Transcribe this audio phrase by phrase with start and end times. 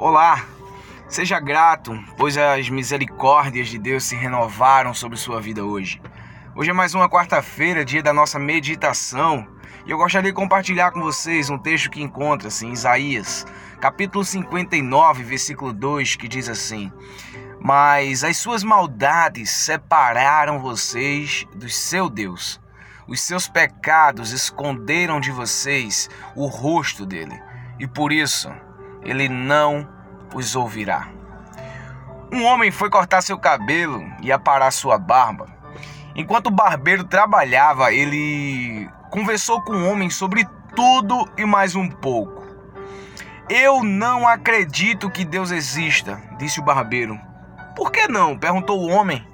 [0.00, 0.46] Olá,
[1.08, 6.00] seja grato, pois as misericórdias de Deus se renovaram sobre sua vida hoje.
[6.54, 9.44] Hoje é mais uma quarta-feira, dia da nossa meditação,
[9.84, 13.44] e eu gostaria de compartilhar com vocês um texto que encontra-se em Isaías,
[13.80, 16.92] capítulo 59, versículo 2, que diz assim:
[17.60, 22.60] Mas as suas maldades separaram vocês do seu Deus.
[23.08, 27.36] Os seus pecados esconderam de vocês o rosto dele,
[27.80, 28.48] e por isso
[29.02, 29.88] ele não
[30.34, 31.08] os ouvirá.
[32.32, 35.46] Um homem foi cortar seu cabelo e aparar sua barba.
[36.14, 42.46] Enquanto o barbeiro trabalhava, ele conversou com o homem sobre tudo e mais um pouco.
[43.48, 47.18] Eu não acredito que Deus exista, disse o barbeiro.
[47.74, 48.36] Por que não?
[48.36, 49.26] perguntou o homem.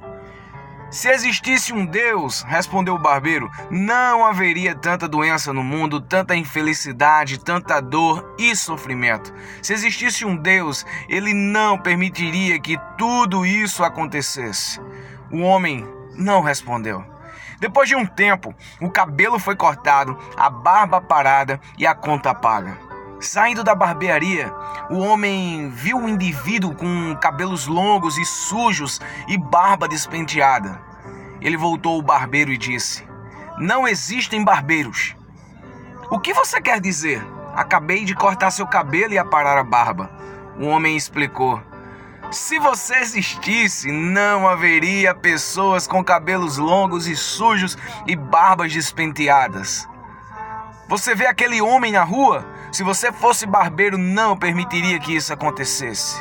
[0.95, 7.37] Se existisse um Deus, respondeu o barbeiro, não haveria tanta doença no mundo, tanta infelicidade,
[7.41, 9.35] tanta dor e sofrimento.
[9.61, 14.81] Se existisse um Deus, ele não permitiria que tudo isso acontecesse.
[15.33, 15.85] O homem
[16.15, 17.05] não respondeu.
[17.59, 22.94] Depois de um tempo, o cabelo foi cortado, a barba parada e a conta paga.
[23.21, 24.53] Saindo da barbearia,
[24.91, 30.81] o homem viu um indivíduo com cabelos longos e sujos e barba despenteada.
[31.41, 33.07] Ele voltou ao barbeiro e disse:
[33.59, 35.17] Não existem barbeiros.
[36.11, 37.25] O que você quer dizer?
[37.55, 40.11] Acabei de cortar seu cabelo e aparar a barba.
[40.59, 41.63] O homem explicou:
[42.31, 49.89] Se você existisse, não haveria pessoas com cabelos longos e sujos e barbas despenteadas.
[50.89, 52.45] Você vê aquele homem na rua?
[52.75, 56.21] Se você fosse barbeiro, não permitiria que isso acontecesse.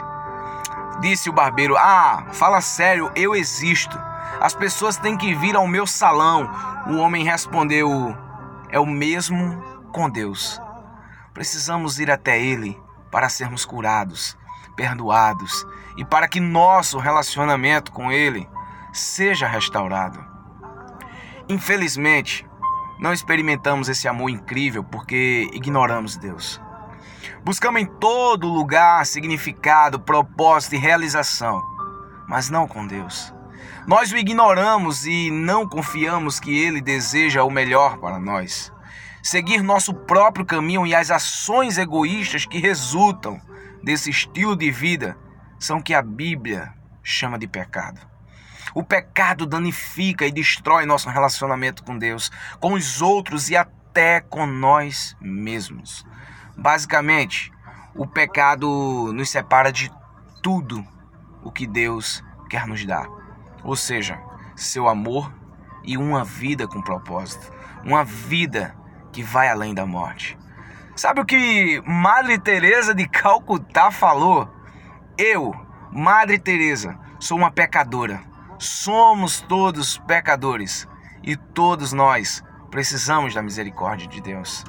[1.01, 3.99] Disse o barbeiro: Ah, fala sério, eu existo.
[4.39, 6.47] As pessoas têm que vir ao meu salão.
[6.85, 8.15] O homem respondeu:
[8.69, 9.59] É o mesmo
[9.91, 10.61] com Deus.
[11.33, 12.79] Precisamos ir até Ele
[13.09, 14.37] para sermos curados,
[14.75, 15.65] perdoados
[15.97, 18.47] e para que nosso relacionamento com Ele
[18.93, 20.23] seja restaurado.
[21.49, 22.47] Infelizmente,
[22.99, 26.61] não experimentamos esse amor incrível porque ignoramos Deus.
[27.43, 31.61] Buscamos em todo lugar significado, propósito e realização,
[32.27, 33.33] mas não com Deus.
[33.85, 38.71] Nós o ignoramos e não confiamos que Ele deseja o melhor para nós.
[39.21, 43.41] Seguir nosso próprio caminho e as ações egoístas que resultam
[43.83, 45.17] desse estilo de vida
[45.59, 48.12] são que a Bíblia chama de pecado.
[48.73, 54.45] O pecado danifica e destrói nosso relacionamento com Deus, com os outros e até com
[54.45, 56.05] nós mesmos.
[56.57, 57.51] Basicamente,
[57.95, 59.91] o pecado nos separa de
[60.41, 60.83] tudo
[61.43, 63.07] o que Deus quer nos dar.
[63.63, 64.19] Ou seja,
[64.55, 65.31] seu amor
[65.83, 67.51] e uma vida com propósito,
[67.83, 68.75] uma vida
[69.11, 70.37] que vai além da morte.
[70.95, 74.47] Sabe o que Madre Teresa de Calcutá falou?
[75.17, 75.53] Eu,
[75.91, 78.32] Madre Teresa, sou uma pecadora
[78.63, 80.87] Somos todos pecadores
[81.21, 82.41] e todos nós
[82.71, 84.63] precisamos da misericórdia de Deus.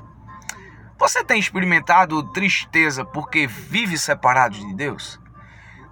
[0.98, 5.20] Você tem experimentado tristeza porque vive separado de Deus?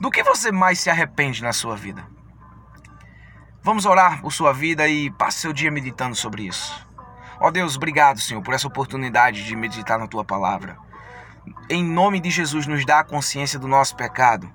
[0.01, 2.05] Do que você mais se arrepende na sua vida?
[3.63, 6.85] Vamos orar por sua vida e passe seu dia meditando sobre isso.
[7.39, 10.77] Ó oh Deus, obrigado, Senhor, por essa oportunidade de meditar na tua palavra.
[11.71, 14.53] Em nome de Jesus, nos dá a consciência do nosso pecado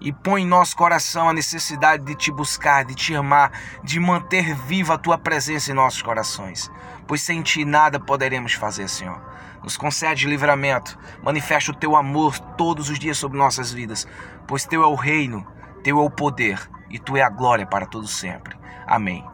[0.00, 4.54] e põe em nosso coração a necessidade de te buscar, de te amar, de manter
[4.54, 6.70] viva a tua presença em nossos corações.
[7.06, 9.20] Pois sem ti nada poderemos fazer, Senhor.
[9.62, 14.06] Nos concede livramento, manifesta o teu amor todos os dias sobre nossas vidas,
[14.46, 15.46] pois teu é o reino,
[15.82, 16.60] teu é o poder
[16.90, 18.56] e tu é a glória para todo sempre.
[18.86, 19.26] Amém.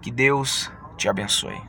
[0.00, 1.60] Que Deus te abençoe.